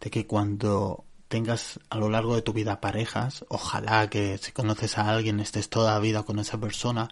de 0.00 0.10
que 0.10 0.26
cuando 0.26 1.04
tengas 1.28 1.78
a 1.90 1.98
lo 1.98 2.10
largo 2.10 2.34
de 2.34 2.42
tu 2.42 2.52
vida 2.52 2.80
parejas, 2.80 3.44
ojalá 3.48 4.10
que 4.10 4.38
si 4.38 4.52
conoces 4.52 4.98
a 4.98 5.10
alguien 5.10 5.40
estés 5.40 5.68
toda 5.70 5.92
la 5.92 6.00
vida 6.00 6.24
con 6.24 6.38
esa 6.38 6.58
persona, 6.58 7.08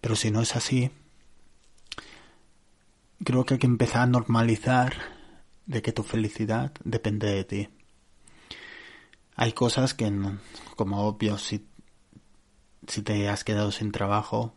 pero 0.00 0.14
si 0.16 0.30
no 0.30 0.40
es 0.40 0.54
así, 0.56 0.90
creo 3.24 3.44
que 3.44 3.54
hay 3.54 3.58
que 3.58 3.66
empezar 3.66 4.02
a 4.02 4.06
normalizar 4.06 4.94
de 5.66 5.82
que 5.82 5.92
tu 5.92 6.02
felicidad 6.02 6.72
depende 6.84 7.28
de 7.28 7.44
ti. 7.44 7.68
Hay 9.36 9.52
cosas 9.52 9.94
que, 9.94 10.10
como 10.76 11.06
obvio, 11.06 11.38
si, 11.38 11.66
si 12.86 13.02
te 13.02 13.28
has 13.28 13.44
quedado 13.44 13.72
sin 13.72 13.90
trabajo, 13.92 14.54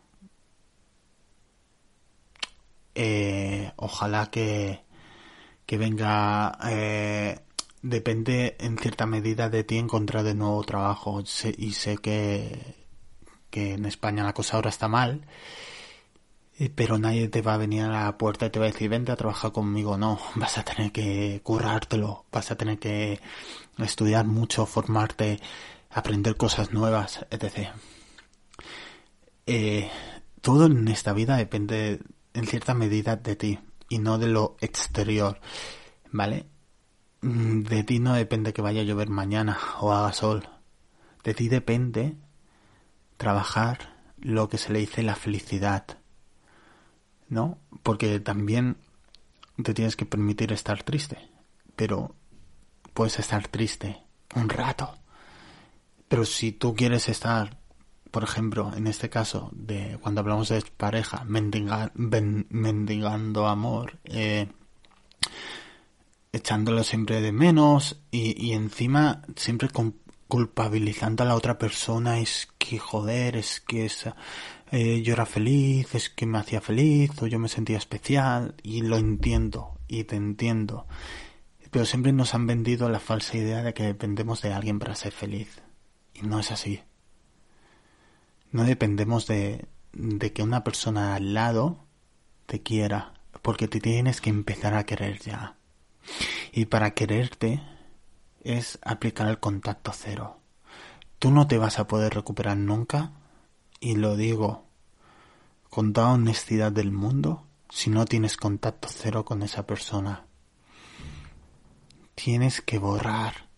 eh, 2.94 3.72
ojalá 3.76 4.30
que, 4.30 4.84
que 5.66 5.78
venga, 5.78 6.58
eh, 6.68 7.40
depende 7.84 8.56
en 8.60 8.78
cierta 8.78 9.04
medida 9.04 9.50
de 9.50 9.62
ti 9.62 9.76
encontrar 9.76 10.24
de 10.24 10.34
nuevo 10.34 10.62
trabajo. 10.64 11.22
y 11.58 11.72
sé 11.72 11.98
que, 11.98 12.76
que 13.50 13.74
en 13.74 13.84
España 13.84 14.24
la 14.24 14.32
cosa 14.32 14.56
ahora 14.56 14.70
está 14.70 14.88
mal 14.88 15.26
eh, 16.58 16.70
pero 16.74 16.98
nadie 16.98 17.28
te 17.28 17.42
va 17.42 17.54
a 17.54 17.58
venir 17.58 17.82
a 17.82 17.88
la 17.88 18.16
puerta 18.16 18.46
y 18.46 18.50
te 18.50 18.58
va 18.58 18.66
a 18.66 18.70
decir 18.70 18.88
vente 18.88 19.12
a 19.12 19.16
trabajar 19.16 19.52
conmigo 19.52 19.98
no 19.98 20.18
vas 20.36 20.56
a 20.56 20.64
tener 20.64 20.92
que 20.92 21.40
currártelo 21.42 22.24
vas 22.32 22.50
a 22.50 22.56
tener 22.56 22.78
que 22.78 23.20
estudiar 23.78 24.24
mucho 24.26 24.64
formarte 24.64 25.38
aprender 25.90 26.36
cosas 26.36 26.72
nuevas 26.72 27.26
etc 27.30 27.68
eh, 29.46 29.90
todo 30.40 30.66
en 30.66 30.88
esta 30.88 31.12
vida 31.12 31.36
depende 31.36 32.00
en 32.32 32.46
cierta 32.46 32.72
medida 32.72 33.16
de 33.16 33.36
ti 33.36 33.58
y 33.90 33.98
no 33.98 34.18
de 34.18 34.28
lo 34.28 34.56
exterior 34.60 35.38
vale 36.10 36.53
de 37.24 37.84
ti 37.84 37.98
no 37.98 38.14
depende 38.14 38.52
que 38.52 38.62
vaya 38.62 38.82
a 38.82 38.84
llover 38.84 39.08
mañana 39.08 39.58
o 39.80 39.92
haga 39.92 40.12
sol 40.12 40.48
de 41.22 41.34
ti 41.34 41.48
depende 41.48 42.16
trabajar 43.16 43.94
lo 44.18 44.48
que 44.48 44.58
se 44.58 44.72
le 44.72 44.80
dice 44.80 45.02
la 45.02 45.16
felicidad 45.16 45.98
¿no? 47.28 47.58
Porque 47.82 48.20
también 48.20 48.76
te 49.62 49.74
tienes 49.74 49.96
que 49.96 50.06
permitir 50.06 50.52
estar 50.52 50.82
triste, 50.82 51.18
pero 51.76 52.14
puedes 52.92 53.18
estar 53.18 53.48
triste 53.48 54.02
un 54.34 54.48
rato. 54.48 54.96
Pero 56.08 56.24
si 56.24 56.52
tú 56.52 56.74
quieres 56.74 57.08
estar, 57.08 57.58
por 58.10 58.24
ejemplo, 58.24 58.72
en 58.76 58.86
este 58.86 59.10
caso, 59.10 59.50
de 59.52 59.98
cuando 60.00 60.20
hablamos 60.20 60.48
de 60.48 60.62
pareja, 60.76 61.24
mendigando 61.24 63.46
amor, 63.46 63.98
eh, 64.04 64.48
echándolo 66.34 66.84
siempre 66.84 67.20
de 67.20 67.32
menos 67.32 68.02
y, 68.10 68.42
y 68.44 68.52
encima 68.52 69.22
siempre 69.36 69.68
culpabilizando 70.28 71.22
a 71.22 71.26
la 71.26 71.36
otra 71.36 71.58
persona, 71.58 72.18
es 72.18 72.48
que 72.58 72.78
joder, 72.78 73.36
es 73.36 73.60
que 73.60 73.86
esa 73.86 74.16
eh, 74.76 75.02
yo 75.02 75.12
era 75.12 75.26
feliz, 75.26 75.94
es 75.94 76.10
que 76.10 76.26
me 76.26 76.38
hacía 76.38 76.60
feliz, 76.60 77.10
o 77.22 77.28
yo 77.28 77.38
me 77.38 77.48
sentía 77.48 77.78
especial, 77.78 78.56
y 78.64 78.82
lo 78.82 78.96
entiendo, 78.96 79.78
y 79.86 80.02
te 80.02 80.16
entiendo. 80.16 80.86
Pero 81.70 81.84
siempre 81.84 82.12
nos 82.12 82.34
han 82.34 82.48
vendido 82.48 82.88
la 82.88 82.98
falsa 82.98 83.36
idea 83.36 83.62
de 83.62 83.72
que 83.74 83.84
dependemos 83.84 84.42
de 84.42 84.52
alguien 84.52 84.80
para 84.80 84.96
ser 84.96 85.12
feliz. 85.12 85.62
Y 86.14 86.22
no 86.22 86.40
es 86.40 86.50
así. 86.50 86.80
No 88.50 88.64
dependemos 88.64 89.28
de, 89.28 89.66
de 89.92 90.32
que 90.32 90.42
una 90.42 90.64
persona 90.64 91.14
al 91.14 91.34
lado 91.34 91.84
te 92.46 92.62
quiera, 92.62 93.14
porque 93.42 93.68
te 93.68 93.80
tienes 93.80 94.20
que 94.20 94.30
empezar 94.30 94.74
a 94.74 94.86
querer 94.86 95.20
ya. 95.20 95.56
Y 96.52 96.66
para 96.66 96.92
quererte 96.92 97.62
es 98.42 98.78
aplicar 98.82 99.28
el 99.28 99.40
contacto 99.40 99.92
cero. 99.94 100.38
Tú 101.18 101.30
no 101.30 101.46
te 101.46 101.58
vas 101.58 101.78
a 101.78 101.86
poder 101.86 102.14
recuperar 102.14 102.56
nunca 102.56 103.12
y 103.80 103.96
lo 103.96 104.16
digo 104.16 104.66
con 105.70 105.92
toda 105.92 106.12
honestidad 106.12 106.70
del 106.70 106.92
mundo, 106.92 107.46
si 107.68 107.90
no 107.90 108.04
tienes 108.04 108.36
contacto 108.36 108.88
cero 108.88 109.24
con 109.24 109.42
esa 109.42 109.66
persona. 109.66 110.26
Tienes 112.14 112.60
que 112.60 112.78
borrar 112.78 113.48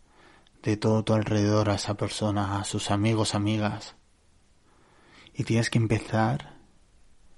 de 0.63 0.77
todo 0.77 1.05
tu 1.05 1.13
alrededor 1.13 1.69
a 1.69 1.75
esa 1.75 1.95
persona, 1.95 2.59
a 2.59 2.65
sus 2.65 2.91
amigos, 2.91 3.35
amigas. 3.35 3.97
Y 5.35 5.45
tienes 5.45 5.69
que 5.69 5.79
empezar 5.79 6.57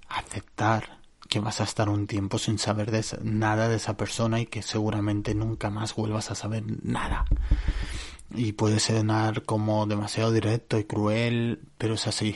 a 0.07 0.19
aceptar 0.19 0.98
que 1.29 1.39
vas 1.39 1.61
a 1.61 1.63
estar 1.63 1.89
un 1.89 2.07
tiempo 2.07 2.39
sin 2.39 2.57
saber 2.57 2.89
de 2.91 3.05
nada 3.21 3.69
de 3.69 3.75
esa 3.75 3.95
persona 3.95 4.41
y 4.41 4.47
que 4.47 4.63
seguramente 4.63 5.35
nunca 5.35 5.69
más 5.69 5.95
vuelvas 5.95 6.31
a 6.31 6.35
saber 6.35 6.63
nada. 6.83 7.25
Y 8.33 8.53
puede 8.53 8.79
sonar 8.79 9.43
como 9.43 9.85
demasiado 9.85 10.31
directo 10.31 10.79
y 10.79 10.83
cruel, 10.83 11.61
pero 11.77 11.93
es 11.93 12.07
así. 12.07 12.35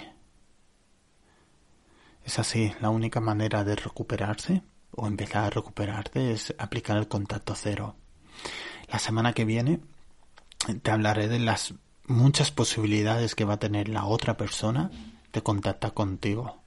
Es 2.24 2.40
así, 2.40 2.72
la 2.82 2.90
única 2.90 3.20
manera 3.20 3.64
de 3.64 3.76
recuperarse 3.76 4.62
o 4.92 5.08
empezar 5.08 5.46
a 5.46 5.50
recuperarte 5.50 6.32
es 6.32 6.54
aplicar 6.58 6.98
el 6.98 7.08
contacto 7.08 7.56
cero. 7.56 7.96
La 8.90 9.00
semana 9.00 9.34
que 9.34 9.44
viene 9.44 9.82
te 10.82 10.92
hablaré 10.92 11.28
de 11.28 11.40
las 11.40 11.74
muchas 12.06 12.52
posibilidades 12.52 13.34
que 13.34 13.46
va 13.46 13.56
a 13.56 13.60
tener 13.60 13.90
la 13.90 14.06
otra 14.06 14.38
persona 14.38 14.92
de 15.32 15.42
contactar 15.42 15.94
contigo. 15.94 16.63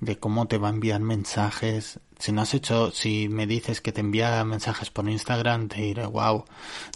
De 0.00 0.18
cómo 0.18 0.46
te 0.46 0.58
va 0.58 0.68
a 0.68 0.72
enviar 0.72 1.00
mensajes. 1.00 2.00
Si 2.18 2.32
no 2.32 2.42
has 2.42 2.54
hecho, 2.54 2.90
si 2.90 3.28
me 3.28 3.46
dices 3.46 3.80
que 3.80 3.92
te 3.92 4.00
envía 4.00 4.44
mensajes 4.44 4.90
por 4.90 5.08
Instagram, 5.08 5.68
te 5.68 5.80
diré, 5.80 6.06
wow, 6.06 6.44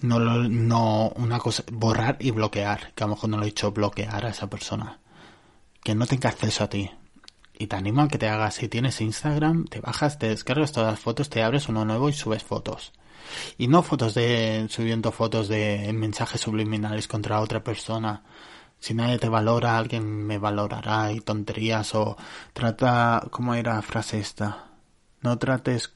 no, 0.03 0.19
no, 0.19 1.13
una 1.17 1.39
cosa, 1.39 1.65
borrar 1.73 2.17
y 2.21 2.31
bloquear, 2.31 2.93
que 2.95 3.05
a 3.05 3.07
lo 3.07 3.15
mejor 3.15 3.31
no 3.31 3.39
lo 3.39 3.45
he 3.45 3.49
hecho 3.49 3.73
bloquear 3.73 4.27
a 4.27 4.31
esa 4.31 4.49
persona 4.49 5.01
que 5.83 5.95
no 5.95 6.07
tenga 6.07 6.29
acceso 6.29 6.65
a 6.65 6.69
ti. 6.69 6.91
Y 7.59 7.67
te 7.67 7.77
animo 7.77 8.03
a 8.03 8.09
que 8.09 8.19
te 8.19 8.29
hagas, 8.29 8.55
si 8.55 8.69
tienes 8.69 9.01
Instagram, 9.01 9.67
te 9.67 9.81
bajas, 9.81 10.19
te 10.19 10.29
descargas 10.29 10.73
todas 10.73 10.93
las 10.93 11.01
fotos, 11.01 11.29
te 11.29 11.43
abres 11.43 11.69
uno 11.69 11.85
nuevo 11.85 12.09
y 12.09 12.13
subes 12.13 12.43
fotos. 12.43 12.93
Y 13.59 13.69
no 13.69 13.83
fotos 13.83 14.15
de, 14.15 14.67
subiendo 14.71 15.13
fotos 15.13 15.49
de 15.49 15.91
mensajes 15.93 16.41
subliminales 16.41 17.07
contra 17.07 17.41
otra 17.41 17.63
persona. 17.63 18.23
Si 18.81 18.95
nadie 18.95 19.19
te 19.19 19.29
valora, 19.29 19.79
alguien 19.79 20.27
me 20.27 20.39
valorará 20.39 21.13
y 21.13 21.21
tonterías 21.21 21.95
o 21.95 22.17
trata, 22.53 23.23
¿cómo 23.31 23.55
era 23.55 23.75
la 23.75 23.83
frase 23.83 24.19
esta? 24.19 24.71
No 25.21 25.39
trates 25.39 25.95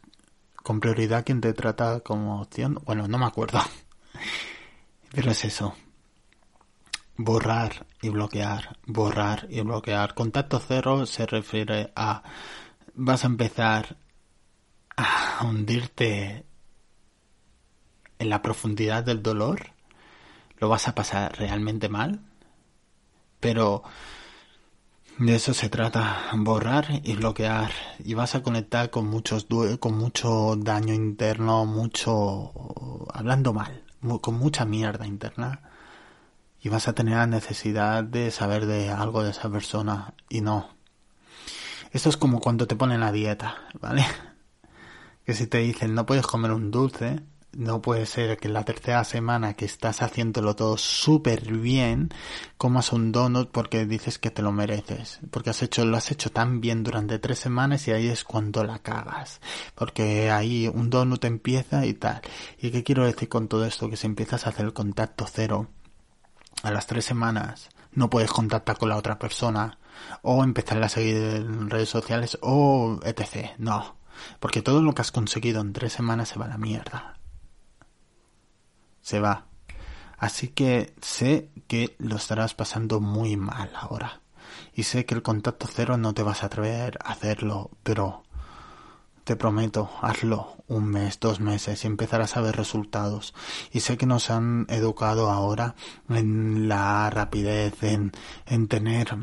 con 0.55 0.81
prioridad 0.81 1.25
quien 1.25 1.40
te 1.40 1.53
trata 1.55 2.01
como 2.01 2.40
opción. 2.40 2.81
Bueno, 2.85 3.09
no 3.09 3.18
me 3.18 3.27
acuerdo. 3.27 3.61
Pero 5.12 5.31
es 5.31 5.44
eso 5.44 5.75
borrar 7.16 7.87
y 8.03 8.09
bloquear, 8.09 8.79
borrar 8.87 9.47
y 9.51 9.61
bloquear. 9.61 10.14
Contacto 10.14 10.61
cero 10.61 11.07
se 11.07 11.27
refiere 11.27 11.92
a 11.94 12.23
vas 12.94 13.25
a 13.25 13.29
empezar 13.29 13.97
a 14.97 15.44
hundirte 15.44 16.44
en 18.18 18.31
la 18.31 18.42
profundidad 18.42 19.03
del 19.03 19.23
dolor, 19.23 19.73
lo 20.59 20.68
vas 20.68 20.87
a 20.87 20.94
pasar 20.94 21.37
realmente 21.37 21.88
mal, 21.88 22.20
pero 23.44 23.83
de 25.18 25.35
eso 25.35 25.52
se 25.52 25.68
trata, 25.68 26.30
borrar 26.33 27.02
y 27.02 27.14
bloquear 27.14 27.72
y 28.02 28.14
vas 28.14 28.35
a 28.35 28.42
conectar 28.42 28.88
con 28.88 29.07
muchos 29.07 29.46
con 29.80 29.98
mucho 29.98 30.57
daño 30.57 30.94
interno, 30.94 31.66
mucho 31.66 32.52
hablando 33.12 33.52
mal, 33.52 33.85
con 34.22 34.38
mucha 34.38 34.64
mierda 34.64 35.07
interna 35.07 35.61
y 36.62 36.70
vas 36.70 36.88
a 36.88 36.94
tener 36.94 37.18
la 37.18 37.26
necesidad 37.26 38.02
de 38.02 38.30
saber 38.30 38.64
de 38.64 38.88
algo 38.88 39.22
de 39.22 39.33
esa 39.33 39.50
persona 39.50 40.14
y 40.30 40.40
no. 40.40 40.70
Esto 41.92 42.09
es 42.09 42.16
como 42.16 42.40
cuando 42.40 42.66
te 42.66 42.76
ponen 42.76 43.00
la 43.00 43.12
dieta, 43.12 43.57
¿vale? 43.78 44.07
Que 45.26 45.35
si 45.35 45.46
te 45.46 45.59
dicen 45.59 45.94
no 45.94 46.07
puedes 46.07 46.26
comer 46.26 46.52
un 46.52 46.70
dulce, 46.70 47.20
No 47.57 47.81
puede 47.83 48.07
ser 48.07 48.37
que 48.38 48.49
en 48.49 48.55
la 48.55 48.64
tercera 48.64 49.05
semana 49.05 49.55
que 49.55 49.64
estás 49.64 50.03
haciéndolo 50.03 50.57
todo 50.57 50.77
súper 50.77 51.53
bien, 51.53 52.09
comas 52.57 52.93
un 52.93 53.12
donut 53.12 53.51
porque 53.51 53.87
dices 53.87 54.19
que 54.19 54.31
te 54.31 54.43
lo 54.43 54.51
mereces. 54.51 55.21
Porque 55.31 55.51
has 55.51 55.62
hecho, 55.62 55.85
lo 55.85 55.97
has 55.97 56.11
hecho 56.11 56.31
tan 56.31 56.61
bien 56.61 56.83
durante 56.83 57.19
tres 57.21 57.38
semanas 57.38 57.87
y 57.87 57.93
ahí 57.93 58.09
es 58.09 58.25
cuando 58.25 58.64
la 58.64 58.81
cagas. 58.81 59.40
Porque 59.77 60.31
ahí 60.31 60.69
un 60.69 60.90
donut 60.90 61.25
empieza 61.25 61.87
y 61.87 61.95
tal. 61.95 62.23
¿Y 62.59 62.71
qué 62.73 62.83
quiero 62.83 63.07
decir 63.07 63.29
con 63.29 63.47
todo 63.47 63.64
esto? 63.67 63.88
Que 63.88 63.97
si 63.97 64.07
empiezas 64.07 64.47
a 64.47 64.51
hacer 64.51 64.64
el 64.67 64.73
contacto 64.73 65.27
cero 65.33 65.69
a 66.62 66.73
las 66.73 66.87
tres 66.88 67.05
semanas, 67.05 67.69
no 67.93 68.11
puedes 68.11 68.33
contactar 68.33 68.79
con 68.79 68.88
la 68.88 68.97
otra 68.97 69.19
persona 69.19 69.79
o 70.23 70.43
empezar 70.43 70.83
a 70.83 70.88
seguir 70.88 71.17
en 71.17 71.71
redes 71.71 71.88
sociales 71.88 72.37
o 72.43 72.99
etc. 73.05 73.51
No. 73.59 73.97
Porque 74.40 74.62
todo 74.62 74.83
lo 74.83 74.93
que 74.95 75.03
has 75.03 75.12
conseguido 75.12 75.61
en 75.61 75.73
tres 75.73 75.93
semanas 75.93 76.31
se 76.31 76.38
va 76.38 76.47
a 76.47 76.49
la 76.49 76.59
mierda 76.59 77.13
se 79.05 79.21
va. 79.21 79.47
Así 80.19 80.49
que 80.49 80.95
sé 81.03 81.51
que 81.69 81.95
lo 81.99 82.17
estarás 82.17 82.55
pasando 82.55 83.01
muy 83.01 83.37
mal 83.37 83.71
ahora. 83.77 84.23
Y 84.75 84.85
sé 84.85 85.05
que 85.05 85.14
el 85.14 85.23
contacto 85.23 85.69
cero 85.71 85.97
no 85.99 86.14
te 86.14 86.23
vas 86.23 86.43
a 86.43 86.47
atrever 86.47 86.99
a 87.05 87.12
hacerlo, 87.12 87.71
pero 87.83 88.25
te 89.25 89.37
prometo, 89.37 89.90
hazlo 90.01 90.57
un 90.67 90.87
mes, 90.87 91.21
dos 91.21 91.40
meses 91.40 91.85
y 91.85 91.87
empezarás 91.87 92.37
a 92.37 92.40
ver 92.40 92.57
resultados. 92.57 93.35
Y 93.73 93.81
sé 93.81 93.99
que 93.99 94.07
nos 94.07 94.31
han 94.31 94.67
educado 94.71 95.31
ahora 95.31 95.75
en 96.09 96.69
la 96.69 97.11
rapidez, 97.11 97.83
en, 97.83 98.12
en 98.47 98.69
tener 98.69 99.17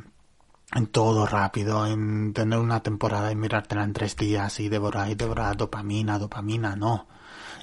en 0.74 0.88
todo 0.88 1.26
rápido, 1.26 1.88
en 1.88 2.34
tener 2.34 2.60
una 2.60 2.82
temporada 2.82 3.32
y 3.32 3.36
mirártela 3.36 3.84
en 3.84 3.94
tres 3.94 4.16
días 4.16 4.60
y 4.60 4.70
devorar 4.70 5.10
y 5.10 5.16
devorar 5.16 5.58
dopamina, 5.58 6.20
dopamina, 6.20 6.76
no. 6.76 7.08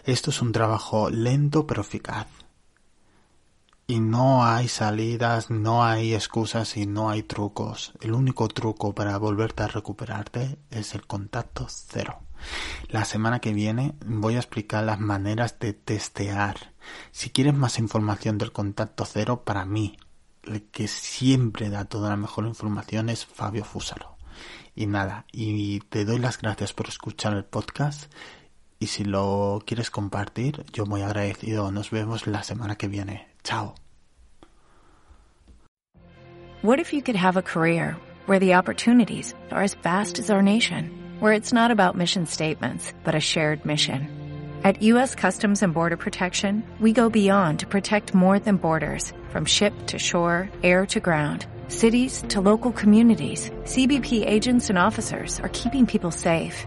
Esto 0.05 0.31
es 0.31 0.43
un 0.43 0.53
trabajo 0.53 1.11
lento 1.11 1.67
pero 1.67 1.83
eficaz. 1.83 2.27
Y 3.87 4.01
no 4.01 4.45
hay 4.45 4.69
salidas, 4.69 5.49
no 5.51 5.83
hay 5.83 6.15
excusas 6.15 6.77
y 6.77 6.87
no 6.87 7.09
hay 7.09 7.23
trucos. 7.23 7.95
El 8.01 8.13
único 8.13 8.49
truco 8.49 8.95
para 8.95 9.17
volverte 9.17 9.63
a 9.63 9.69
recuperarte 9.69 10.59
es 10.71 10.95
el 10.95 11.07
contacto 11.07 11.67
cero. 11.71 12.21
La 12.89 13.07
semana 13.07 13.41
que 13.41 13.55
viene 13.55 13.95
voy 14.05 14.35
a 14.35 14.41
explicar 14.41 14.85
las 14.85 15.01
maneras 15.01 15.59
de 15.59 15.73
testear. 15.73 16.75
Si 17.13 17.31
quieres 17.31 17.55
más 17.55 17.79
información 17.79 18.37
del 18.37 18.53
contacto 18.53 19.07
cero, 19.07 19.43
para 19.45 19.65
mí, 19.65 19.97
el 20.45 20.65
que 20.65 20.87
siempre 20.89 21.71
da 21.71 21.87
toda 21.87 22.11
la 22.11 22.17
mejor 22.17 22.47
información 22.47 23.09
es 23.09 23.25
Fabio 23.27 23.65
Fusaro. 23.65 24.17
Y 24.75 24.87
nada, 24.87 25.25
y 25.33 25.81
te 25.81 26.05
doy 26.05 26.19
las 26.19 26.39
gracias 26.39 26.73
por 26.73 26.89
escuchar 26.89 27.35
el 27.35 27.45
podcast 27.45 28.13
y 28.79 28.87
si 28.87 29.05
lo 29.05 29.63
quieres 29.67 29.91
compartir, 29.91 30.65
yo 30.73 30.87
muy 30.87 31.03
agradecido. 31.03 31.71
Nos 31.71 31.91
vemos 31.91 32.27
la 32.27 32.43
semana 32.43 32.77
que 32.77 32.89
viene. 32.89 33.27
Chao. 33.43 33.75
What 36.63 36.81
if 36.81 36.93
you 36.93 37.03
could 37.03 37.17
have 37.17 37.37
a 37.37 37.43
career 37.43 37.97
where 38.27 38.41
the 38.41 38.55
opportunities 38.55 39.35
are 39.53 39.63
as 39.63 39.75
vast 39.75 40.19
as 40.19 40.29
our 40.29 40.43
nation, 40.43 40.91
where 41.21 41.33
it's 41.33 41.53
not 41.53 41.71
about 41.71 41.97
mission 41.97 42.27
statements, 42.27 42.93
but 43.05 43.15
a 43.15 43.21
shared 43.21 43.65
mission? 43.65 44.09
At 44.65 44.83
U.S. 44.83 45.15
Customs 45.15 45.63
and 45.63 45.73
Border 45.73 45.97
Protection, 45.97 46.65
we 46.81 46.93
go 46.93 47.09
beyond 47.09 47.61
to 47.61 47.67
protect 47.67 48.13
more 48.13 48.41
than 48.41 48.57
borders, 48.57 49.13
from 49.31 49.45
ship 49.45 49.73
to 49.87 50.01
shore, 50.01 50.51
air 50.65 50.85
to 50.87 50.99
ground, 50.99 51.47
cities 51.69 52.25
to 52.31 52.41
local 52.41 52.73
communities. 52.73 53.51
CBP 53.63 54.27
agents 54.27 54.69
and 54.69 54.77
officers 54.77 55.39
are 55.41 55.51
keeping 55.51 55.87
people 55.87 56.11
safe. 56.11 56.67